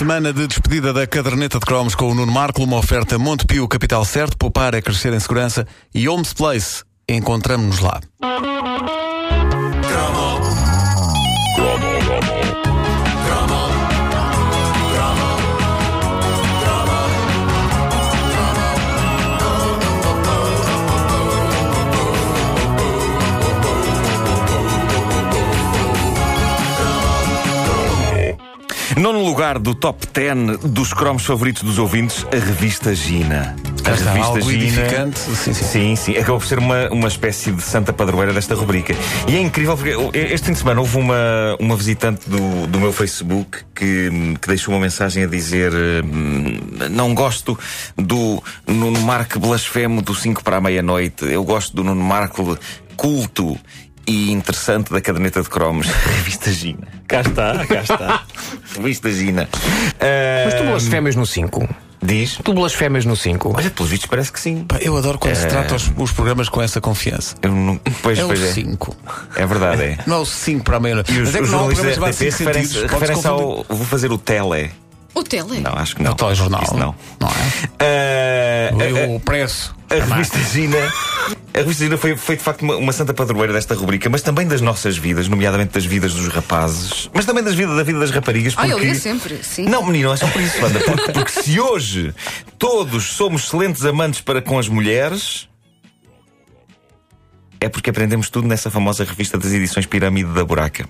semana 0.00 0.32
de 0.32 0.46
despedida 0.46 0.94
da 0.94 1.06
caderneta 1.06 1.58
de 1.58 1.66
cromos 1.66 1.94
com 1.94 2.10
o 2.10 2.14
Nuno 2.14 2.32
Marco, 2.32 2.62
uma 2.62 2.78
oferta 2.78 3.18
Montepio 3.18 3.68
Capital 3.68 4.02
Certo, 4.02 4.34
poupar 4.34 4.72
é 4.72 4.80
crescer 4.80 5.12
em 5.12 5.20
segurança 5.20 5.66
e 5.94 6.08
Homes 6.08 6.32
Place. 6.32 6.82
Encontramos-nos 7.06 7.80
lá. 7.80 8.00
Nono 29.00 29.24
lugar 29.24 29.58
do 29.58 29.74
top 29.74 30.06
10 30.12 30.58
dos 30.58 30.92
cromos 30.92 31.24
favoritos 31.24 31.62
dos 31.62 31.78
ouvintes, 31.78 32.26
a 32.26 32.36
revista 32.36 32.94
Gina. 32.94 33.56
Cá 33.82 33.94
está, 33.94 34.14
algo 34.14 34.50
edificante. 34.50 35.18
Sim, 35.18 35.54
sim. 35.54 35.64
Sim, 35.64 35.96
sim. 35.96 36.18
Acabou 36.18 36.38
por 36.38 36.46
ser 36.46 36.58
uma, 36.58 36.86
uma 36.90 37.08
espécie 37.08 37.50
de 37.50 37.62
santa 37.62 37.94
padroeira 37.94 38.34
desta 38.34 38.54
rubrica. 38.54 38.94
E 39.26 39.36
é 39.36 39.40
incrível 39.40 39.74
porque 39.74 39.96
este 40.14 40.48
fim 40.48 40.52
de 40.52 40.58
semana 40.58 40.82
houve 40.82 40.98
uma, 40.98 41.56
uma 41.58 41.76
visitante 41.76 42.28
do, 42.28 42.66
do 42.66 42.78
meu 42.78 42.92
Facebook 42.92 43.60
que, 43.74 44.36
que 44.38 44.46
deixou 44.46 44.74
uma 44.74 44.80
mensagem 44.80 45.24
a 45.24 45.26
dizer 45.26 45.72
hum, 45.72 46.58
não 46.90 47.14
gosto 47.14 47.58
do 47.96 48.42
Nuno 48.66 49.00
Marco 49.00 49.40
blasfemo 49.40 50.02
do 50.02 50.14
5 50.14 50.44
para 50.44 50.58
a 50.58 50.60
meia-noite. 50.60 51.24
Eu 51.24 51.42
gosto 51.42 51.74
do 51.74 51.82
Nuno 51.82 52.04
Marco 52.04 52.58
culto 52.98 53.58
e 54.06 54.32
interessante 54.32 54.92
da 54.92 55.00
caderneta 55.00 55.40
de 55.40 55.48
cromos. 55.48 55.86
Revista 56.16 56.50
Gina. 56.50 56.88
Cá 57.06 57.20
está, 57.20 57.66
cá 57.66 57.82
está. 57.82 58.24
Revista 58.76 59.10
Gina. 59.10 59.48
Mas 60.44 60.54
tu 60.54 60.62
Ah, 60.62 60.66
blasfemas 60.70 61.16
no 61.16 61.26
5? 61.26 61.68
Diz? 62.02 62.38
Tu 62.42 62.54
blasfemas 62.54 63.04
no 63.04 63.14
5? 63.14 63.54
Olha, 63.56 63.70
pelos 63.70 63.90
vistos 63.90 64.08
parece 64.08 64.32
que 64.32 64.40
sim. 64.40 64.64
Pá, 64.66 64.78
Eu 64.80 64.96
adoro 64.96 65.18
quando 65.18 65.34
se 65.36 65.46
trata 65.46 65.74
os, 65.74 65.92
os 65.96 66.12
programas 66.12 66.48
com 66.48 66.62
essa 66.62 66.80
confiança. 66.80 67.34
Eu 67.42 67.52
não... 67.52 67.78
Pois, 68.02 68.18
É 68.18 68.24
o 68.24 68.28
pois 68.28 68.40
é. 68.42 68.52
5. 68.52 68.96
É 69.36 69.46
verdade, 69.46 69.82
é. 69.82 69.98
Não 70.06 70.16
é 70.16 70.20
o 70.20 70.24
5 70.24 70.64
para 70.64 70.78
a 70.78 70.80
meia-noite. 70.80 71.12
E 71.12 71.20
os, 71.20 71.26
Mas 71.28 71.34
é 71.34 71.38
que 71.38 71.44
os 71.44 71.50
não 71.50 71.58
há 71.68 71.72
da 71.72 72.00
mais 72.00 72.16
RTP 72.16 72.30
5 72.32 72.36
sentidos. 72.36 72.42
referem-se 72.46 72.78
Podes 72.80 72.92
referem-se 72.92 73.22
confundir. 73.28 73.64
ao. 73.68 73.76
Vou 73.76 73.86
fazer 73.86 74.10
o 74.12 74.16
tele. 74.18 74.70
O 75.14 75.22
tele? 75.24 75.60
Não, 75.60 75.72
acho 75.74 75.96
que 75.96 76.02
não. 76.02 76.12
O 76.12 76.14
telejornal. 76.14 76.62
Isso 76.62 76.74
não. 76.76 76.94
Não 77.20 77.28
é? 77.28 78.70
A- 78.72 79.04
a- 79.04 79.08
O 79.08 79.20
preço. 79.20 79.74
A 79.90 79.94
revista 79.94 80.38
Gina. 80.52 80.76
A 81.52 81.58
revista 81.58 81.82
Gina 81.84 81.96
foi, 81.96 82.16
foi 82.16 82.36
de 82.36 82.42
facto 82.42 82.62
uma, 82.62 82.76
uma 82.76 82.92
santa 82.92 83.12
padroeira 83.12 83.52
desta 83.52 83.74
rubrica, 83.74 84.08
mas 84.08 84.22
também 84.22 84.46
das 84.46 84.60
nossas 84.60 84.96
vidas, 84.96 85.26
nomeadamente 85.26 85.72
das 85.74 85.84
vidas 85.84 86.14
dos 86.14 86.28
rapazes, 86.28 87.10
mas 87.12 87.24
também 87.26 87.42
das 87.42 87.54
vidas, 87.54 87.76
da 87.76 87.82
vida 87.82 87.98
das 87.98 88.10
raparigas. 88.12 88.54
Ah, 88.56 88.66
eu 88.68 88.76
porque- 88.76 88.86
lia 88.86 88.94
sempre, 88.94 89.40
sim. 89.42 89.64
Não, 89.64 89.84
menino, 89.84 90.12
é 90.12 90.16
só 90.16 90.28
por 90.28 90.40
isso, 90.40 90.62
Wanda. 90.62 90.78
Porque, 90.80 91.10
porque 91.12 91.42
se 91.42 91.58
hoje 91.58 92.14
todos 92.56 93.04
somos 93.14 93.44
excelentes 93.44 93.84
amantes 93.84 94.20
para 94.20 94.40
com 94.40 94.58
as 94.60 94.68
mulheres. 94.68 95.48
É 97.60 97.68
porque 97.68 97.90
aprendemos 97.90 98.30
tudo 98.30 98.48
nessa 98.48 98.70
famosa 98.70 99.04
revista 99.04 99.36
das 99.36 99.52
edições 99.52 99.84
Pirâmide 99.84 100.32
da 100.32 100.44
Buraca. 100.44 100.88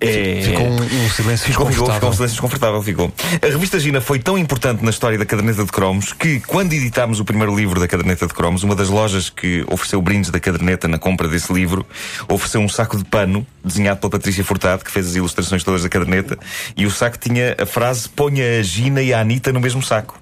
É... 0.00 0.42
Ficou 0.42 0.66
um, 0.66 0.76
um 0.76 1.10
silêncio 1.10 1.46
Ficou, 1.46 1.46
ficou, 1.46 1.46
ficou 1.46 1.66
um 1.66 1.70
desconfortável. 1.70 2.12
silêncio 2.12 2.34
desconfortável, 2.34 2.82
ficou. 2.82 3.12
A 3.42 3.46
revista 3.46 3.80
Gina 3.80 4.00
foi 4.00 4.18
tão 4.18 4.38
importante 4.38 4.84
na 4.84 4.90
história 4.90 5.18
da 5.18 5.26
caderneta 5.26 5.64
de 5.64 5.72
cromos 5.72 6.12
que, 6.12 6.40
quando 6.40 6.72
editámos 6.72 7.18
o 7.18 7.24
primeiro 7.24 7.54
livro 7.54 7.80
da 7.80 7.88
caderneta 7.88 8.26
de 8.26 8.34
cromos, 8.34 8.62
uma 8.62 8.76
das 8.76 8.88
lojas 8.88 9.28
que 9.28 9.64
ofereceu 9.68 10.00
brindes 10.00 10.30
da 10.30 10.38
caderneta 10.38 10.86
na 10.86 10.98
compra 10.98 11.26
desse 11.26 11.52
livro 11.52 11.84
ofereceu 12.28 12.60
um 12.60 12.68
saco 12.68 12.96
de 12.96 13.04
pano 13.04 13.46
desenhado 13.64 14.00
pela 14.00 14.10
Patrícia 14.10 14.44
Furtado, 14.44 14.84
que 14.84 14.90
fez 14.90 15.08
as 15.08 15.14
ilustrações 15.16 15.64
todas 15.64 15.82
da 15.82 15.88
caderneta, 15.88 16.38
e 16.76 16.86
o 16.86 16.90
saco 16.90 17.18
tinha 17.18 17.56
a 17.60 17.66
frase: 17.66 18.08
ponha 18.08 18.60
a 18.60 18.62
Gina 18.62 19.02
e 19.02 19.12
a 19.12 19.20
Anitta 19.20 19.52
no 19.52 19.60
mesmo 19.60 19.82
saco. 19.82 20.20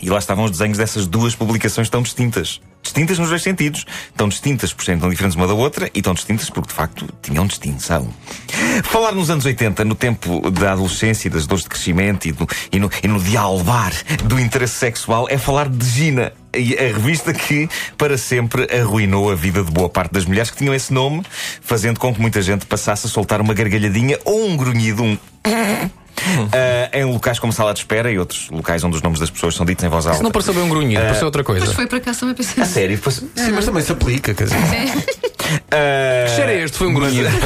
E 0.00 0.10
lá 0.10 0.18
estavam 0.18 0.44
os 0.44 0.50
desenhos 0.50 0.78
dessas 0.78 1.06
duas 1.06 1.34
publicações 1.34 1.88
tão 1.88 2.02
distintas. 2.02 2.60
Distintas 2.82 3.18
nos 3.18 3.30
dois 3.30 3.42
sentidos. 3.42 3.84
Tão 4.16 4.28
distintas 4.28 4.72
por 4.72 4.84
serem 4.84 5.00
tão 5.00 5.08
diferentes 5.08 5.36
uma 5.36 5.46
da 5.46 5.54
outra 5.54 5.90
e 5.94 6.02
tão 6.02 6.14
distintas 6.14 6.50
porque, 6.50 6.68
de 6.68 6.74
facto, 6.74 7.08
tinham 7.22 7.46
distinção. 7.46 8.12
Falar 8.84 9.12
nos 9.12 9.30
anos 9.30 9.44
80, 9.44 9.84
no 9.84 9.94
tempo 9.94 10.50
da 10.50 10.72
adolescência 10.72 11.28
e 11.28 11.30
das 11.30 11.46
dores 11.46 11.64
de 11.64 11.70
crescimento 11.70 12.26
e, 12.26 12.32
do- 12.32 12.46
e 12.72 12.78
no, 12.78 12.90
e 13.02 13.08
no 13.08 13.18
dialbar 13.20 13.92
do 14.24 14.38
interesse 14.40 14.74
sexual, 14.74 15.26
é 15.30 15.38
falar 15.38 15.68
de 15.68 15.84
Gina. 15.86 16.32
A 16.54 16.58
revista 16.94 17.34
que, 17.34 17.68
para 17.98 18.16
sempre, 18.16 18.66
arruinou 18.74 19.30
a 19.30 19.34
vida 19.34 19.62
de 19.62 19.70
boa 19.70 19.88
parte 19.90 20.12
das 20.12 20.24
mulheres 20.24 20.50
que 20.50 20.56
tinham 20.56 20.72
esse 20.74 20.90
nome, 20.92 21.22
fazendo 21.60 22.00
com 22.00 22.14
que 22.14 22.20
muita 22.20 22.40
gente 22.40 22.64
passasse 22.64 23.06
a 23.06 23.10
soltar 23.10 23.40
uma 23.42 23.52
gargalhadinha 23.52 24.18
ou 24.24 24.48
um 24.48 24.56
grunhido, 24.56 25.02
um 25.02 25.18
ah, 26.52 26.88
em 26.92 27.04
locais 27.04 27.38
como 27.38 27.52
sala 27.52 27.72
de 27.74 27.80
espera 27.80 28.10
e 28.10 28.18
outros 28.18 28.48
locais 28.50 28.82
onde 28.82 28.96
os 28.96 29.02
nomes 29.02 29.20
das 29.20 29.28
pessoas 29.30 29.54
são 29.54 29.66
ditos 29.66 29.84
em 29.84 29.88
voz 29.88 30.06
alta. 30.06 30.16
Isso 30.16 30.24
não 30.24 30.30
pareceu 30.30 30.54
bem 30.54 30.62
um 30.62 30.68
grunhido, 30.68 31.02
pareceu 31.02 31.26
outra 31.26 31.44
coisa. 31.44 31.66
Mas 31.66 31.74
foi 31.74 31.86
para 31.86 32.00
cá 32.00 32.14
também 32.14 32.34
pensei. 32.34 32.62
A 32.62 32.66
sério, 32.66 32.96
depois. 32.96 33.16
Sim, 33.16 33.52
mas 33.54 33.64
também 33.64 33.82
se 33.82 33.92
aplica, 33.92 34.32
quer 34.34 34.44
dizer. 34.44 34.56
Ah, 35.70 36.24
Que 36.26 36.34
cheiro 36.34 36.50
é 36.50 36.62
este? 36.62 36.78
Foi 36.78 36.88
um 36.88 36.94
grunhido. 36.94 37.28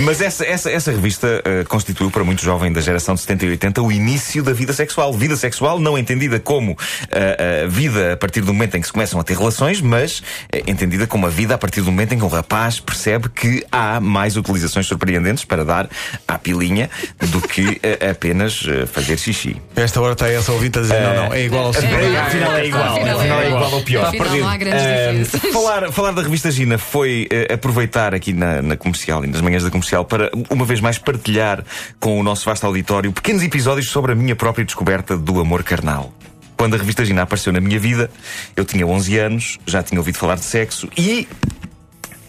Mas 0.00 0.20
essa, 0.20 0.44
essa, 0.44 0.70
essa 0.70 0.90
revista 0.90 1.42
ah, 1.44 1.64
constituiu 1.68 2.10
para 2.10 2.24
muito 2.24 2.42
jovem 2.42 2.72
da 2.72 2.80
geração 2.80 3.14
de 3.14 3.20
70 3.20 3.46
e 3.46 3.50
80 3.50 3.82
o 3.82 3.92
início 3.92 4.42
da 4.42 4.52
vida 4.52 4.72
sexual. 4.72 5.12
Vida 5.12 5.36
sexual 5.36 5.78
não 5.78 5.98
entendida 5.98 6.38
como 6.40 6.76
a 7.10 7.68
vida 7.68 8.14
a 8.14 8.16
partir 8.16 8.40
do 8.40 8.52
momento 8.52 8.76
em 8.76 8.80
que 8.80 8.86
se 8.86 8.92
começam 8.92 9.20
a 9.20 9.24
ter 9.24 9.36
relações, 9.36 9.80
mas 9.80 10.22
entendida 10.66 11.06
como 11.06 11.26
a 11.26 11.30
vida 11.30 11.54
a 11.54 11.58
partir 11.58 11.80
do 11.80 11.90
momento 11.90 12.14
em 12.14 12.18
que 12.18 12.24
um 12.24 12.28
rapaz 12.28 12.80
percebe 12.80 13.28
que 13.28 13.64
há 13.70 14.00
mais 14.00 14.36
utilizações 14.36 14.86
surpreendentes 14.86 15.44
para 15.44 15.64
dar 15.64 15.88
à 16.26 16.38
pilinha 16.38 16.90
do 17.28 17.40
que 17.40 17.80
apenas 18.10 18.64
fazer 18.92 19.18
xixi. 19.18 19.56
Esta 19.76 20.00
hora 20.00 20.12
está 20.12 20.28
essa 20.28 20.52
ouvinte 20.52 20.78
a 20.78 20.82
dizer: 20.82 21.00
não, 21.00 21.14
não, 21.26 21.34
é 21.34 21.44
igual 21.44 21.66
ao 21.66 21.72
5. 21.72 21.86
É, 21.86 22.18
afinal 22.18 22.56
é 22.56 22.66
igual, 22.66 22.84
afinal 22.84 23.40
é 23.40 23.48
igual 23.48 23.72
ou 23.72 23.82
pior. 23.82 24.06
Afinal, 24.06 24.36
não 24.36 24.48
há 24.48 24.56
grandes 24.56 24.82
diferenças. 24.82 25.52
falar, 25.52 25.92
falar 26.00 26.12
da 26.12 26.22
revista 26.22 26.50
Gina 26.50 26.78
foi 26.78 27.28
eh, 27.30 27.52
aproveitar 27.52 28.14
aqui 28.14 28.32
na, 28.32 28.62
na 28.62 28.74
comercial 28.74 29.22
e 29.22 29.26
nas 29.26 29.42
manhãs 29.42 29.62
da 29.62 29.70
comercial 29.70 30.02
para, 30.02 30.30
uma 30.48 30.64
vez 30.64 30.80
mais, 30.80 30.96
partilhar 30.96 31.62
com 31.98 32.18
o 32.18 32.22
nosso 32.22 32.46
vasto 32.46 32.64
auditório 32.64 33.12
pequenos 33.12 33.42
episódios 33.42 33.90
sobre 33.90 34.12
a 34.12 34.14
minha 34.14 34.34
própria 34.34 34.64
descoberta 34.64 35.14
do 35.14 35.38
amor 35.38 35.62
carnal. 35.62 36.10
Quando 36.56 36.72
a 36.72 36.78
revista 36.78 37.04
Gina 37.04 37.20
apareceu 37.20 37.52
na 37.52 37.60
minha 37.60 37.78
vida, 37.78 38.10
eu 38.56 38.64
tinha 38.64 38.86
11 38.86 39.18
anos, 39.18 39.58
já 39.66 39.82
tinha 39.82 40.00
ouvido 40.00 40.16
falar 40.16 40.36
de 40.36 40.44
sexo 40.44 40.88
e. 40.96 41.28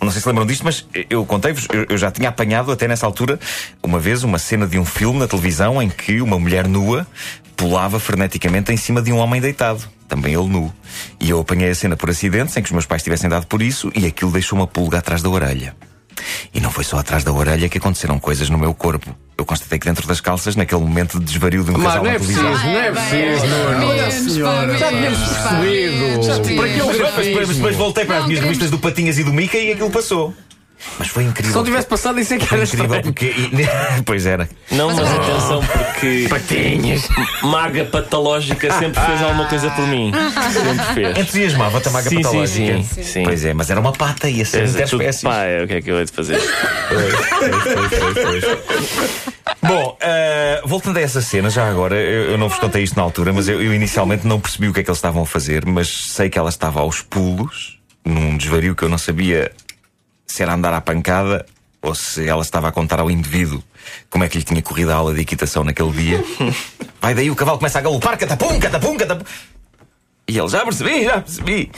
Não 0.02 0.12
sei 0.12 0.20
se 0.20 0.28
lembram 0.28 0.46
disto, 0.46 0.66
mas 0.66 0.86
eu 1.10 1.26
contei-vos, 1.26 1.66
eu, 1.72 1.86
eu 1.92 1.98
já 1.98 2.12
tinha 2.12 2.28
apanhado 2.28 2.74
até 2.74 2.90
nessa 2.90 3.06
altura, 3.06 3.40
uma 3.82 4.00
vez, 4.00 4.22
uma 4.24 4.38
cena 4.38 4.68
de 4.68 4.78
um 4.78 4.84
filme 4.84 5.18
na 5.18 5.30
televisão 5.30 5.82
em 5.82 5.88
que 5.88 6.22
uma 6.22 6.38
mulher 6.38 6.68
nua 6.68 7.08
pulava 7.56 8.02
freneticamente 8.02 8.74
em 8.74 8.78
cima 8.78 9.02
de 9.02 9.14
um 9.14 9.18
homem 9.18 9.40
deitado. 9.40 9.88
Também 10.12 10.34
ele 10.34 10.46
nu. 10.50 10.70
E 11.22 11.30
eu 11.30 11.40
apanhei 11.40 11.70
a 11.70 11.74
cena 11.76 11.96
por 11.96 12.10
acidente, 12.10 12.52
sem 12.52 12.62
que 12.62 12.68
os 12.68 12.74
meus 12.74 12.86
pais 12.86 13.02
tivessem 13.02 13.30
dado 13.30 13.48
por 13.48 13.62
isso, 13.62 13.90
e 13.96 14.06
aquilo 14.06 14.30
deixou 14.30 14.60
uma 14.60 14.68
pulga 14.68 14.98
atrás 14.98 15.22
da 15.22 15.30
orelha. 15.30 15.74
E 16.54 16.60
não 16.60 16.70
foi 16.70 16.84
só 16.84 16.98
atrás 17.00 17.24
da 17.24 17.32
orelha 17.32 17.70
que 17.70 17.78
aconteceram 17.78 18.20
coisas 18.20 18.50
no 18.50 18.58
meu 18.58 18.74
corpo. 18.74 19.16
Eu 19.38 19.46
constatei 19.46 19.80
que 19.80 19.86
dentro 19.86 20.06
das 20.06 20.20
calças, 20.20 20.54
naquele 20.58 20.82
momento 20.82 21.18
de 21.18 21.24
desvario 21.24 21.64
de 21.64 21.70
um 21.72 21.76
Mas 21.78 21.84
casal 21.84 21.98
não 22.04 22.04
na 22.04 22.10
é 22.10 22.20
televisão. 22.20 22.44
preciso, 22.52 22.68
não 22.68 22.78
é 22.78 22.92
preciso, 22.92 24.40
Nuno. 24.40 24.78
Já 24.78 24.88
tínhamos 24.90 25.20
percebido. 25.20 26.56
Para 26.58 26.68
que 26.68 26.78
eu- 26.80 26.88
mas, 27.38 27.56
depois 27.56 27.76
voltei 27.78 28.04
para 28.04 28.16
as 28.16 28.22
Não, 28.24 28.28
minhas 28.28 28.44
revistas 28.44 28.70
do 28.70 28.78
Patinhas 28.80 29.18
e 29.18 29.24
do 29.24 29.32
Mica 29.32 29.58
e 29.58 29.72
aquilo 29.72 29.90
passou. 29.90 30.34
Mas 31.00 31.08
foi 31.10 31.24
incrível. 31.24 31.52
Se 31.52 31.58
não 31.58 31.64
tivesse 31.64 31.88
passado, 31.88 32.20
isso 32.20 32.34
é 32.34 32.38
que 32.38 32.54
era 32.54 32.64
incrível 32.64 32.86
estranho. 32.86 33.04
porque. 33.04 33.26
e- 33.28 33.68
pois 34.06 34.26
era. 34.26 34.50
Não, 34.72 34.88
mas 34.88 35.00
Mas- 35.00 35.20
atenção, 35.20 35.62
porque 35.66 36.28
Patinhas. 36.30 37.08
maga 37.44 37.86
patológica 37.86 38.72
sempre 38.80 39.02
fez 39.04 39.22
alguma 39.22 39.46
coisa 39.46 39.70
por 39.72 39.88
mim. 39.88 40.12
Sempre 40.54 40.94
fez. 40.94 41.18
Entusiasmava-te 41.18 41.88
a 41.88 41.92
maga 41.92 42.10
Sim, 42.10 42.16
sim, 42.18 42.22
patológica. 42.24 42.84
sim, 42.84 43.04
sim. 43.04 43.24
Pois 43.24 43.46
é, 43.46 43.54
mas 43.54 43.70
era 43.70 43.80
uma 43.80 43.92
pata, 43.94 44.30
ia 44.30 44.46
ser 44.46 44.60
Tudo- 44.68 44.70
interespécies. 44.72 45.22
Pá, 45.24 45.44
é, 45.44 45.64
o 45.64 45.68
que 45.68 45.74
é 45.76 45.82
que 45.82 45.92
eu 45.92 46.00
hei 46.00 46.06
de 46.06 46.12
fazer? 46.12 46.40
Bom, 49.62 49.98
ah, 50.02 50.62
voltando 50.66 50.98
a 50.98 51.02
essa 51.02 51.22
cena, 51.22 51.50
já 51.50 51.68
agora, 51.70 51.96
eu, 51.96 52.32
eu 52.32 52.38
não 52.38 52.50
vos 52.50 52.58
contei 52.60 52.84
isto 52.84 52.96
na 52.98 53.04
altura, 53.04 53.32
mas 53.32 53.48
eu, 53.48 53.62
eu 53.62 53.74
inicialmente 53.74 54.26
não 54.26 54.40
percebi 54.40 54.68
o 54.68 54.74
que 54.74 54.80
é 54.80 54.84
que 54.84 54.90
eles 54.90 54.98
estavam 54.98 55.24
a 55.24 55.26
fazer, 55.26 55.66
mas 55.66 55.88
sei 56.12 56.30
que 56.30 56.38
ela 56.40 56.50
estava 56.50 56.80
aos 56.82 57.02
pulos, 57.02 57.78
num 58.04 58.36
desvario 58.38 58.76
que 58.76 58.84
eu 58.84 58.90
não 58.90 58.98
sabia 58.98 59.52
se 60.32 60.44
era 60.44 60.54
andar 60.54 60.74
à 60.74 60.80
pancada 60.80 61.46
ou 61.82 61.94
se 61.94 62.26
ela 62.28 62.42
estava 62.42 62.70
a 62.70 62.72
contar 62.72 63.00
ao 63.02 63.12
indivíduo 63.12 63.62
como 64.10 64.24
é 64.24 64.30
que 64.30 64.38
lhe 64.38 64.44
tinha 64.44 64.62
corrido 64.62 64.92
a 64.92 64.96
aula 64.96 65.14
de 65.14 65.22
equitação 65.22 65.64
naquele 65.64 65.92
dia. 65.92 66.24
Vai 67.02 67.14
daí, 67.14 67.30
o 67.30 67.36
cavalo 67.36 67.58
começa 67.58 67.80
a 67.80 67.82
galopar, 67.82 68.18
catapum, 68.18 68.60
catapum, 68.60 68.96
catapum. 68.96 69.26
E 70.30 70.38
ele, 70.38 70.48
já 70.48 70.64
percebi, 70.64 71.04
já 71.04 71.20
percebi. 71.20 71.72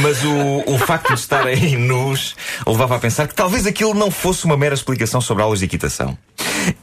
Mas 0.00 0.24
o, 0.24 0.74
o 0.74 0.78
facto 0.78 1.08
de 1.08 1.20
estarem 1.20 1.76
nus 1.76 2.34
levava 2.66 2.96
a 2.96 2.98
pensar 2.98 3.28
que 3.28 3.34
talvez 3.34 3.66
aquilo 3.66 3.92
não 3.92 4.10
fosse 4.10 4.46
uma 4.46 4.56
mera 4.56 4.74
explicação 4.74 5.20
sobre 5.20 5.42
aulas 5.42 5.58
de 5.58 5.66
equitação. 5.66 6.16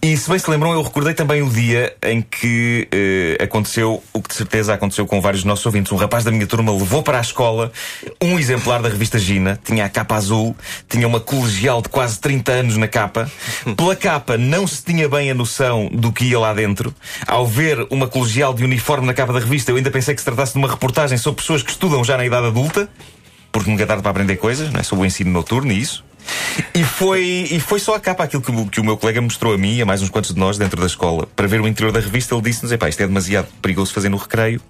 E 0.01 0.15
se 0.17 0.29
bem 0.29 0.39
se 0.39 0.49
lembram, 0.49 0.73
eu 0.73 0.81
recordei 0.81 1.13
também 1.13 1.41
o 1.41 1.49
dia 1.49 1.95
em 2.03 2.21
que 2.21 2.87
eh, 2.91 3.43
aconteceu 3.43 4.01
o 4.13 4.21
que 4.21 4.29
de 4.29 4.35
certeza 4.35 4.73
aconteceu 4.73 5.05
com 5.05 5.21
vários 5.21 5.43
dos 5.43 5.47
nossos 5.47 5.65
ouvintes. 5.65 5.91
Um 5.91 5.95
rapaz 5.95 6.23
da 6.23 6.31
minha 6.31 6.47
turma 6.47 6.71
levou 6.71 7.03
para 7.03 7.17
a 7.17 7.21
escola 7.21 7.71
um 8.21 8.39
exemplar 8.39 8.81
da 8.81 8.89
revista 8.89 9.19
Gina, 9.19 9.59
tinha 9.63 9.85
a 9.85 9.89
capa 9.89 10.15
azul, 10.15 10.55
tinha 10.89 11.07
uma 11.07 11.19
colegial 11.19 11.81
de 11.81 11.89
quase 11.89 12.19
30 12.19 12.51
anos 12.51 12.77
na 12.77 12.87
capa. 12.87 13.29
Pela 13.75 13.95
capa 13.95 14.37
não 14.37 14.65
se 14.65 14.83
tinha 14.83 15.07
bem 15.09 15.29
a 15.29 15.33
noção 15.33 15.89
do 15.91 16.11
que 16.11 16.25
ia 16.25 16.39
lá 16.39 16.53
dentro. 16.53 16.93
Ao 17.27 17.45
ver 17.45 17.85
uma 17.89 18.07
colegial 18.07 18.53
de 18.53 18.63
uniforme 18.63 19.05
na 19.05 19.13
capa 19.13 19.33
da 19.33 19.39
revista, 19.39 19.71
eu 19.71 19.75
ainda 19.75 19.91
pensei 19.91 20.15
que 20.15 20.21
se 20.21 20.25
tratasse 20.25 20.53
de 20.53 20.59
uma 20.59 20.69
reportagem 20.69 21.17
sobre 21.17 21.41
pessoas 21.41 21.61
que 21.61 21.71
estudam 21.71 22.03
já 22.03 22.17
na 22.17 22.25
idade 22.25 22.47
adulta, 22.47 22.89
porque 23.51 23.69
nunca 23.69 23.83
é 23.83 23.85
tarde 23.85 24.01
para 24.01 24.11
aprender 24.11 24.37
coisas, 24.37 24.71
não 24.71 24.79
é? 24.79 24.83
sobre 24.83 25.03
o 25.03 25.05
ensino 25.05 25.31
noturno 25.31 25.71
e 25.71 25.79
isso. 25.79 26.03
E 26.73 26.83
foi, 26.83 27.47
e 27.51 27.59
foi 27.59 27.79
só 27.79 27.95
a 27.95 27.99
capa 27.99 28.23
aquilo 28.23 28.41
que, 28.41 28.51
o- 28.51 28.65
que 28.67 28.79
o 28.79 28.83
meu 28.83 28.97
colega 28.97 29.21
mostrou 29.21 29.53
a 29.53 29.57
mim 29.57 29.75
e 29.75 29.81
a 29.81 29.85
mais 29.85 30.01
uns 30.01 30.09
quantos 30.09 30.33
de 30.33 30.39
nós 30.39 30.57
dentro 30.57 30.79
da 30.79 30.87
escola. 30.87 31.27
Para 31.35 31.47
ver 31.47 31.61
o 31.61 31.67
interior 31.67 31.91
da 31.91 31.99
revista, 31.99 32.33
ele 32.35 32.41
disse-nos: 32.43 32.71
isto 32.71 33.01
é 33.03 33.07
demasiado 33.07 33.47
perigoso 33.61 33.93
fazer 33.93 34.09
no 34.09 34.17
recreio. 34.17 34.61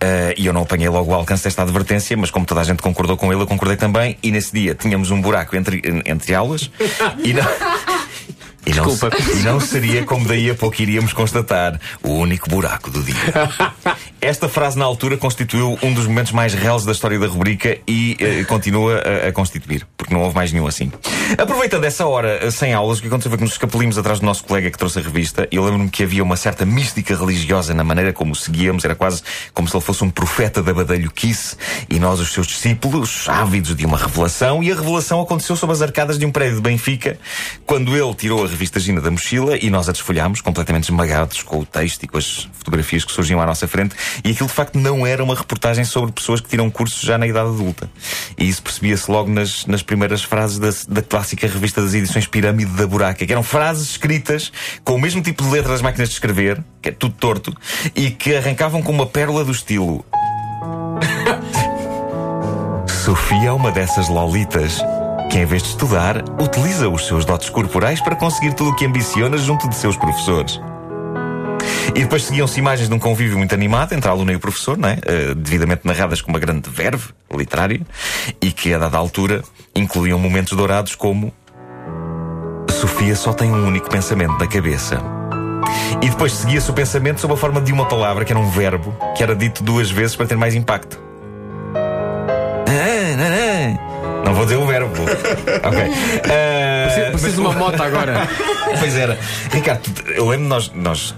Ah, 0.00 0.34
e 0.36 0.46
eu 0.46 0.52
não 0.52 0.62
apanhei 0.62 0.88
logo 0.88 1.10
o 1.12 1.14
alcance 1.14 1.44
desta 1.44 1.62
advertência, 1.62 2.16
mas 2.16 2.30
como 2.30 2.44
toda 2.44 2.60
a 2.60 2.64
gente 2.64 2.82
concordou 2.82 3.16
com 3.16 3.32
ele, 3.32 3.40
eu 3.42 3.46
concordei 3.46 3.76
também. 3.76 4.18
E 4.22 4.30
nesse 4.30 4.52
dia 4.52 4.74
tínhamos 4.74 5.10
um 5.10 5.20
buraco 5.20 5.56
entre, 5.56 5.80
entre 6.04 6.34
aulas 6.34 6.70
e 7.22 7.32
não. 7.32 7.44
E 8.66 8.72
não, 8.72 8.86
Desculpa. 8.86 9.10
e 9.34 9.42
não 9.42 9.60
seria 9.60 10.04
como 10.04 10.26
daí 10.26 10.48
a 10.50 10.54
pouco 10.54 10.80
iríamos 10.80 11.12
constatar 11.12 11.78
o 12.02 12.12
único 12.12 12.48
buraco 12.48 12.90
do 12.90 13.02
dia. 13.02 13.14
Esta 14.24 14.48
frase 14.48 14.78
na 14.78 14.86
altura 14.86 15.18
constituiu 15.18 15.78
um 15.82 15.92
dos 15.92 16.06
momentos 16.06 16.32
mais 16.32 16.54
reais 16.54 16.82
da 16.82 16.92
história 16.92 17.18
da 17.18 17.26
rubrica 17.26 17.76
e 17.86 18.16
eh, 18.18 18.44
continua 18.44 18.94
a, 18.94 19.28
a 19.28 19.32
constituir, 19.32 19.86
porque 19.98 20.14
não 20.14 20.22
houve 20.22 20.34
mais 20.34 20.50
nenhum 20.50 20.66
assim. 20.66 20.90
Aproveitando 21.36 21.84
essa 21.84 22.06
hora 22.06 22.38
eh, 22.42 22.50
sem 22.50 22.72
aulas, 22.72 22.98
o 22.98 23.02
que 23.02 23.08
aconteceu 23.08 23.30
foi 23.30 23.36
que 23.36 23.44
nos 23.44 23.52
escapulimos 23.52 23.98
atrás 23.98 24.20
do 24.20 24.24
nosso 24.24 24.42
colega 24.44 24.70
que 24.70 24.78
trouxe 24.78 24.98
a 24.98 25.02
revista. 25.02 25.46
E 25.52 25.58
lembro-me 25.58 25.90
que 25.90 26.02
havia 26.02 26.22
uma 26.22 26.36
certa 26.36 26.64
mística 26.64 27.14
religiosa 27.14 27.74
na 27.74 27.84
maneira 27.84 28.14
como 28.14 28.32
o 28.32 28.34
seguíamos, 28.34 28.82
era 28.86 28.94
quase 28.94 29.22
como 29.52 29.68
se 29.68 29.76
ele 29.76 29.84
fosse 29.84 30.02
um 30.02 30.08
profeta 30.08 30.62
da 30.62 30.72
badalhoquice 30.72 31.56
e 31.90 31.98
nós, 31.98 32.18
os 32.18 32.32
seus 32.32 32.46
discípulos, 32.46 33.28
ávidos 33.28 33.76
de 33.76 33.84
uma 33.84 33.98
revelação, 33.98 34.62
e 34.62 34.72
a 34.72 34.74
revelação 34.74 35.20
aconteceu 35.20 35.54
sob 35.54 35.70
as 35.70 35.82
arcadas 35.82 36.18
de 36.18 36.24
um 36.24 36.32
prédio 36.32 36.56
de 36.56 36.62
Benfica, 36.62 37.18
quando 37.66 37.94
ele 37.94 38.14
tirou 38.14 38.42
a 38.42 38.48
revista 38.48 38.80
Gina 38.80 39.02
da 39.02 39.10
mochila 39.10 39.58
e 39.60 39.68
nós 39.68 39.86
a 39.86 39.92
desfolhámos, 39.92 40.40
completamente 40.40 40.84
esmagados 40.84 41.42
com 41.42 41.58
o 41.58 41.66
texto 41.66 42.04
e 42.04 42.08
com 42.08 42.16
as 42.16 42.48
fotografias 42.54 43.04
que 43.04 43.12
surgiam 43.12 43.38
à 43.38 43.44
nossa 43.44 43.68
frente, 43.68 43.94
e 44.22 44.30
aquilo 44.30 44.48
de 44.48 44.54
facto 44.54 44.78
não 44.78 45.06
era 45.06 45.22
uma 45.22 45.34
reportagem 45.34 45.84
sobre 45.84 46.12
pessoas 46.12 46.40
que 46.40 46.48
tiram 46.48 46.70
cursos 46.70 47.00
já 47.00 47.16
na 47.18 47.26
idade 47.26 47.48
adulta. 47.48 47.90
E 48.38 48.48
isso 48.48 48.62
percebia-se 48.62 49.10
logo 49.10 49.30
nas, 49.30 49.66
nas 49.66 49.82
primeiras 49.82 50.22
frases 50.22 50.58
da, 50.58 50.70
da 50.88 51.02
clássica 51.02 51.46
revista 51.46 51.82
das 51.82 51.94
edições 51.94 52.26
Pirâmide 52.26 52.72
da 52.72 52.86
Buraca, 52.86 53.26
que 53.26 53.32
eram 53.32 53.42
frases 53.42 53.90
escritas 53.90 54.52
com 54.84 54.94
o 54.94 55.00
mesmo 55.00 55.22
tipo 55.22 55.42
de 55.42 55.50
letra 55.50 55.72
das 55.72 55.82
máquinas 55.82 56.08
de 56.08 56.14
escrever, 56.14 56.62
que 56.82 56.88
é 56.90 56.92
tudo 56.92 57.14
torto, 57.14 57.54
e 57.94 58.10
que 58.10 58.34
arrancavam 58.34 58.82
com 58.82 58.92
uma 58.92 59.06
pérola 59.06 59.44
do 59.44 59.52
estilo. 59.52 60.04
Sofia 63.04 63.48
é 63.48 63.52
uma 63.52 63.70
dessas 63.70 64.08
lolitas 64.08 64.80
que, 65.30 65.38
em 65.38 65.44
vez 65.44 65.62
de 65.62 65.68
estudar, 65.70 66.24
utiliza 66.40 66.88
os 66.88 67.06
seus 67.06 67.24
dotes 67.24 67.50
corporais 67.50 68.00
para 68.00 68.16
conseguir 68.16 68.54
tudo 68.54 68.70
o 68.70 68.76
que 68.76 68.86
ambiciona 68.86 69.36
junto 69.36 69.68
de 69.68 69.74
seus 69.74 69.96
professores. 69.96 70.60
E 71.94 72.00
depois 72.00 72.24
seguiam-se 72.24 72.58
imagens 72.58 72.88
de 72.88 72.94
um 72.94 72.98
convívio 72.98 73.38
muito 73.38 73.54
animado 73.54 73.92
entre 73.92 74.08
a 74.08 74.12
aluna 74.12 74.32
e 74.32 74.36
o 74.36 74.40
professor, 74.40 74.76
não 74.76 74.88
é? 74.88 74.98
Eh, 75.06 75.34
devidamente 75.36 75.82
narradas 75.84 76.20
com 76.20 76.30
uma 76.30 76.40
grande 76.40 76.68
verve 76.68 77.10
literária, 77.32 77.80
e 78.42 78.50
que, 78.50 78.74
a 78.74 78.78
dada 78.78 78.96
altura, 78.96 79.42
incluíam 79.76 80.18
momentos 80.18 80.56
dourados 80.56 80.94
como 80.96 81.32
Sofia 82.70 83.14
só 83.14 83.32
tem 83.32 83.50
um 83.50 83.66
único 83.66 83.88
pensamento 83.88 84.36
na 84.38 84.46
cabeça. 84.46 85.00
E 86.02 86.08
depois 86.10 86.32
seguia-se 86.32 86.70
o 86.70 86.74
pensamento 86.74 87.20
sob 87.20 87.32
a 87.32 87.36
forma 87.36 87.60
de 87.60 87.72
uma 87.72 87.86
palavra, 87.86 88.24
que 88.24 88.32
era 88.32 88.38
um 88.38 88.50
verbo, 88.50 88.94
que 89.16 89.22
era 89.22 89.34
dito 89.34 89.62
duas 89.62 89.90
vezes 89.90 90.16
para 90.16 90.26
ter 90.26 90.36
mais 90.36 90.54
impacto. 90.54 90.98
Não 94.24 94.34
vou 94.34 94.44
dizer 94.44 94.56
o 94.56 94.66
verbo. 94.66 94.90
ok. 95.04 95.78
Ah, 96.24 96.84
Preciso, 96.84 97.10
preciso 97.10 97.34
de 97.34 97.40
uma 97.40 97.52
moto 97.52 97.80
agora. 97.82 98.28
Pois 98.78 98.96
era. 98.96 99.16
Ricardo, 99.52 99.82
eu 100.16 100.26
lembro 100.26 100.48
nós, 100.48 100.72
nós, 100.74 101.14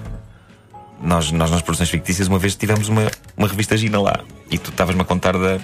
nós, 1.02 1.30
nós 1.32 1.50
nas 1.50 1.62
produções 1.62 1.90
fictícias, 1.90 2.28
uma 2.28 2.38
vez 2.38 2.54
tivemos 2.56 2.88
uma, 2.88 3.10
uma 3.36 3.46
revista 3.48 3.76
Gina 3.76 4.00
lá 4.00 4.20
e 4.50 4.58
tu 4.58 4.70
estavas-me 4.70 5.02
a 5.02 5.04
contar 5.04 5.32
da. 5.36 5.58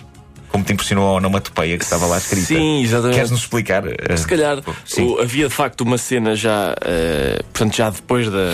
Como 0.48 0.62
te 0.62 0.72
impressionou 0.74 1.08
a 1.08 1.12
onomatopeia 1.12 1.78
que 1.78 1.84
estava 1.84 2.04
lá 2.04 2.18
escrita. 2.18 2.44
Sim, 2.48 2.82
exatamente. 2.82 3.14
Queres-nos 3.14 3.40
explicar? 3.40 3.84
eh, 3.86 4.16
Se 4.18 4.26
calhar 4.26 4.58
o- 4.98 5.18
havia 5.18 5.48
de 5.48 5.54
facto 5.54 5.80
uma 5.80 5.96
cena 5.96 6.36
já, 6.36 6.74
eh, 6.84 7.40
portanto, 7.54 7.74
já 7.74 7.88
depois 7.88 8.30
da, 8.30 8.52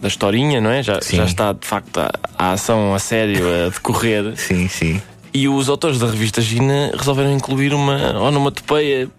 da 0.00 0.08
historinha, 0.08 0.58
não 0.62 0.70
é? 0.70 0.82
Já, 0.82 1.02
Sim. 1.02 1.18
já 1.18 1.24
está 1.26 1.52
de 1.52 1.66
facto 1.66 1.98
a, 2.00 2.10
a 2.38 2.52
ação 2.52 2.94
a 2.94 2.98
sério 2.98 3.44
a 3.46 3.68
decorrer. 3.68 4.32
Sim, 4.40 4.66
sim. 4.68 5.02
E 5.34 5.46
os 5.46 5.68
autores 5.68 5.98
da 5.98 6.06
revista 6.06 6.40
Gina 6.40 6.90
resolveram 6.96 7.30
incluir 7.34 7.74
uma 7.74 8.18
onomatopeia 8.22 9.10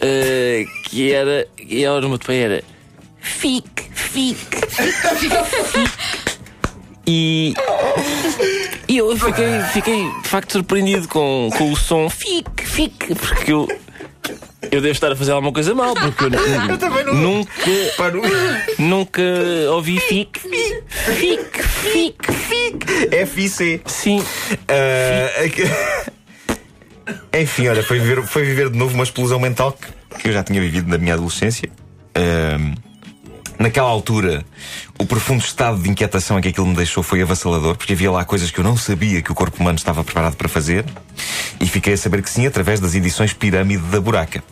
eh, 0.00 0.64
que 0.84 1.12
era. 1.12 1.46
E 1.58 1.84
a 1.84 1.92
onomatopeia 1.94 2.44
era. 2.46 2.64
Fique, 3.20 3.79
fique. 4.12 4.60
E. 7.06 7.54
E 8.88 8.98
eu 8.98 9.16
fiquei, 9.16 9.60
fiquei 9.72 10.04
de 10.22 10.28
facto 10.28 10.52
surpreendido 10.52 11.08
com, 11.08 11.48
com 11.56 11.72
o 11.72 11.76
som 11.76 12.08
fique, 12.10 12.64
fique, 12.66 13.14
porque 13.14 13.52
eu. 13.52 13.68
Eu 14.70 14.80
devo 14.82 14.92
estar 14.92 15.10
a 15.10 15.16
fazer 15.16 15.32
alguma 15.32 15.52
coisa 15.52 15.74
mal, 15.74 15.94
porque 15.94 16.24
eu, 16.24 16.30
nu- 17.14 17.14
nunca, 17.14 17.50
nunca 18.78 19.22
ouvi 19.72 19.98
fique, 19.98 20.38
fique, 20.38 21.62
fique, 21.62 22.32
fique. 22.32 23.26
FIC. 23.26 23.80
Sim, 23.86 24.22
que- 25.54 25.68
Enfim, 27.40 27.68
olha, 27.68 27.82
foi 27.82 27.98
viver, 27.98 28.22
foi 28.26 28.44
viver 28.44 28.70
de 28.70 28.78
novo 28.78 28.94
uma 28.94 29.02
explosão 29.04 29.40
mental 29.40 29.72
que, 29.72 30.18
que 30.20 30.28
eu 30.28 30.32
já 30.32 30.44
tinha 30.44 30.60
vivido 30.60 30.88
na 30.88 30.98
minha 30.98 31.14
adolescência. 31.14 31.68
Ahm, 32.14 32.74
naquela 33.60 33.88
altura, 33.88 34.44
o 34.98 35.04
profundo 35.04 35.44
estado 35.44 35.82
de 35.82 35.90
inquietação 35.90 36.38
em 36.38 36.42
que 36.42 36.48
aquilo 36.48 36.66
me 36.66 36.74
deixou 36.74 37.02
foi 37.02 37.20
avassalador, 37.20 37.76
porque 37.76 37.92
havia 37.92 38.10
lá 38.10 38.24
coisas 38.24 38.50
que 38.50 38.58
eu 38.58 38.64
não 38.64 38.76
sabia 38.76 39.20
que 39.20 39.30
o 39.30 39.34
corpo 39.34 39.60
humano 39.60 39.76
estava 39.76 40.02
preparado 40.02 40.34
para 40.34 40.48
fazer, 40.48 40.84
e 41.60 41.66
fiquei 41.66 41.92
a 41.92 41.98
saber 41.98 42.22
que 42.22 42.30
sim 42.30 42.46
através 42.46 42.80
das 42.80 42.94
edições 42.94 43.34
Pirâmide 43.34 43.82
da 43.84 44.00
Buraca. 44.00 44.42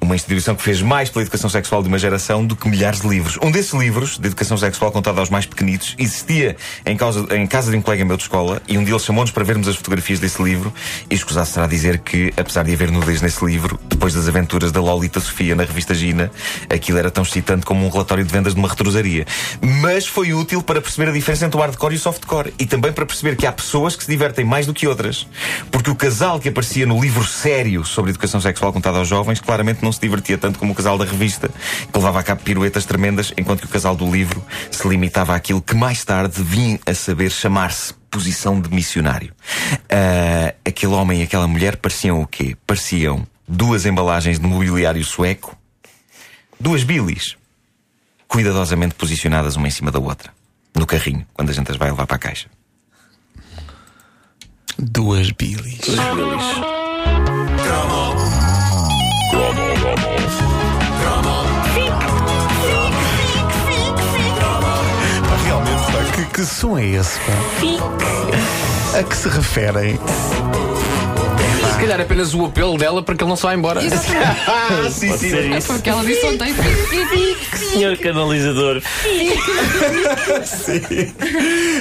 Uma 0.00 0.14
instituição 0.14 0.54
que 0.54 0.62
fez 0.62 0.82
mais 0.82 1.08
pela 1.10 1.22
educação 1.22 1.48
sexual 1.48 1.82
de 1.82 1.88
uma 1.88 1.98
geração 1.98 2.44
do 2.44 2.54
que 2.56 2.68
milhares 2.68 3.00
de 3.00 3.08
livros. 3.08 3.38
Um 3.42 3.50
desses 3.50 3.72
livros, 3.72 4.18
de 4.18 4.26
educação 4.26 4.56
sexual 4.56 4.90
contado 4.92 5.18
aos 5.18 5.30
mais 5.30 5.46
pequenitos, 5.46 5.94
existia 5.98 6.56
em, 6.84 6.96
causa- 6.96 7.26
em 7.36 7.46
casa 7.46 7.70
de 7.70 7.76
um 7.76 7.82
colega 7.82 8.04
meu 8.04 8.16
de 8.16 8.22
escola 8.24 8.60
e 8.68 8.76
um 8.78 8.84
dia 8.84 8.94
ele 8.94 9.02
chamou-nos 9.02 9.30
para 9.30 9.44
vermos 9.44 9.68
as 9.68 9.76
fotografias 9.76 10.18
desse 10.20 10.42
livro. 10.42 10.72
E 11.10 11.14
escusado 11.14 11.46
será 11.48 11.66
dizer 11.66 11.98
que, 11.98 12.32
apesar 12.36 12.64
de 12.64 12.72
haver 12.72 12.90
nudez 12.90 13.22
nesse 13.22 13.44
livro, 13.44 13.78
depois 13.88 14.14
das 14.14 14.28
aventuras 14.28 14.72
da 14.72 14.80
Lolita 14.80 15.20
Sofia 15.20 15.54
na 15.54 15.64
revista 15.64 15.94
Gina, 15.94 16.30
aquilo 16.68 16.98
era 16.98 17.10
tão 17.10 17.22
excitante 17.22 17.64
como 17.64 17.86
um 17.86 17.90
relatório 17.90 18.24
de 18.24 18.32
vendas 18.32 18.54
de 18.54 18.58
uma 18.58 18.68
retrosaria. 18.68 19.26
Mas 19.80 20.06
foi 20.06 20.32
útil 20.32 20.62
para 20.62 20.80
perceber 20.80 21.10
a 21.10 21.12
diferença 21.12 21.46
entre 21.46 21.56
o 21.58 21.60
hardcore 21.60 21.94
e 21.94 21.96
o 21.96 22.00
softcore. 22.00 22.52
E 22.58 22.66
também 22.66 22.92
para 22.92 23.06
perceber 23.06 23.36
que 23.36 23.46
há 23.46 23.52
pessoas 23.52 23.96
que 23.96 24.04
se 24.04 24.10
divertem 24.10 24.44
mais 24.44 24.66
do 24.66 24.74
que 24.74 24.86
outras. 24.86 25.26
Porque 25.70 25.90
o 25.90 25.94
casal 25.94 26.38
que 26.40 26.48
aparecia 26.48 26.86
no 26.86 27.00
livro 27.00 27.24
sério 27.24 27.84
sobre 27.84 28.10
educação 28.10 28.40
sexual 28.40 28.72
contado 28.72 28.96
aos 28.98 29.08
jovens 29.08 29.40
claramente 29.52 29.82
não 29.82 29.92
se 29.92 30.00
divertia 30.00 30.38
tanto 30.38 30.58
como 30.58 30.72
o 30.72 30.74
casal 30.74 30.96
da 30.96 31.04
revista, 31.04 31.48
que 31.48 31.98
levava 31.98 32.20
a 32.20 32.22
cabo 32.22 32.42
piruetas 32.42 32.86
tremendas, 32.86 33.34
enquanto 33.36 33.60
que 33.60 33.66
o 33.66 33.68
casal 33.68 33.94
do 33.94 34.10
livro 34.10 34.42
se 34.70 34.88
limitava 34.88 35.36
àquilo 35.36 35.60
que 35.60 35.74
mais 35.74 36.02
tarde 36.02 36.42
vinha 36.42 36.80
a 36.86 36.94
saber 36.94 37.30
chamar-se 37.30 37.92
posição 38.10 38.58
de 38.58 38.70
missionário. 38.70 39.34
Ah, 39.90 40.54
aquele 40.64 40.94
homem 40.94 41.20
e 41.20 41.24
aquela 41.24 41.46
mulher 41.46 41.76
pareciam 41.76 42.22
o 42.22 42.26
quê? 42.26 42.56
Pareciam 42.66 43.26
duas 43.46 43.84
embalagens 43.84 44.40
de 44.40 44.46
mobiliário 44.46 45.04
sueco, 45.04 45.54
duas 46.58 46.82
bilis, 46.82 47.36
cuidadosamente 48.26 48.94
posicionadas 48.94 49.56
uma 49.56 49.68
em 49.68 49.70
cima 49.70 49.90
da 49.90 49.98
outra, 49.98 50.32
no 50.74 50.86
carrinho, 50.86 51.26
quando 51.34 51.50
a 51.50 51.52
gente 51.52 51.70
as 51.70 51.76
vai 51.76 51.90
levar 51.90 52.06
para 52.06 52.16
a 52.16 52.18
caixa. 52.18 52.48
Duas 54.78 55.30
bilis. 55.30 55.94
Pá, 55.94 58.01
que, 66.12 66.24
que 66.26 66.44
som 66.44 66.78
é 66.78 66.86
esse? 66.86 67.18
Pá? 67.20 68.98
A 68.98 69.02
que 69.02 69.16
se 69.16 69.28
referem? 69.28 69.96
Pá, 69.96 71.68
calhar 71.82 71.98
é 71.98 72.02
apenas 72.02 72.34
o 72.34 72.44
apelo 72.44 72.78
dela 72.78 73.02
para 73.02 73.16
que 73.16 73.24
ele 73.24 73.28
não 73.28 73.36
se 73.36 73.42
vá 73.42 73.54
embora. 73.54 73.80
Ah, 74.46 74.88
sim, 74.92 75.16
ser 75.16 75.52
É 75.52 75.60
porque 75.60 75.90
ela 75.90 76.04
disse 76.04 76.24
ontem. 76.26 76.54
Senhor 77.56 77.96
canalizador. 77.96 78.82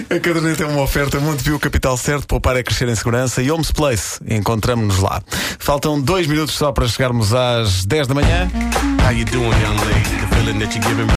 A 0.10 0.20
caderneta 0.20 0.64
é 0.64 0.68
uma 0.68 0.82
oferta 0.82 1.20
Montepio 1.20 1.60
Capital 1.60 1.98
Certo, 1.98 2.26
poupar 2.26 2.56
é 2.58 2.64
crescer 2.64 2.88
em 2.88 2.96
segurança 2.96 3.42
e 3.42 3.52
Homes 3.52 3.72
Place. 3.72 4.20
Encontramos-nos 4.28 5.00
lá. 5.00 5.22
Faltam 5.60 6.02
dois 6.02 6.26
minutos 6.26 6.56
só 6.56 6.72
para 6.72 6.88
chegarmos 6.88 7.34
às 7.34 7.86
10 7.86 8.08
da 8.08 8.14
manhã. 8.14 8.50
How 9.06 9.12
you 9.12 9.26
doing, 9.26 9.52
young 9.62 9.78
lady? 9.86 10.22
The 10.22 10.36
feeling 10.36 10.60
that 10.60 10.76
you're 10.76 10.88
giving 10.88 11.08